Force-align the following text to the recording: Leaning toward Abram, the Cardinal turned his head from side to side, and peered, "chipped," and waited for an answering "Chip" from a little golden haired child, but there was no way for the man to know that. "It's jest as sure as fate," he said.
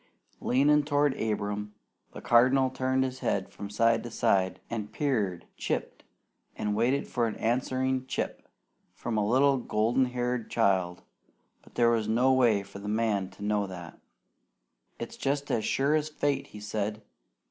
Leaning 0.39 0.83
toward 0.83 1.13
Abram, 1.21 1.75
the 2.11 2.21
Cardinal 2.21 2.71
turned 2.71 3.03
his 3.03 3.19
head 3.19 3.51
from 3.51 3.69
side 3.69 4.01
to 4.01 4.09
side, 4.09 4.59
and 4.67 4.91
peered, 4.91 5.45
"chipped," 5.57 6.03
and 6.55 6.75
waited 6.75 7.07
for 7.07 7.27
an 7.27 7.35
answering 7.35 8.07
"Chip" 8.07 8.49
from 8.95 9.15
a 9.15 9.23
little 9.23 9.57
golden 9.57 10.05
haired 10.05 10.49
child, 10.49 11.03
but 11.61 11.75
there 11.75 11.91
was 11.91 12.07
no 12.07 12.33
way 12.33 12.63
for 12.63 12.79
the 12.79 12.89
man 12.89 13.29
to 13.29 13.45
know 13.45 13.67
that. 13.67 13.99
"It's 14.97 15.17
jest 15.17 15.51
as 15.51 15.65
sure 15.65 15.93
as 15.93 16.09
fate," 16.09 16.47
he 16.47 16.59
said. 16.61 17.03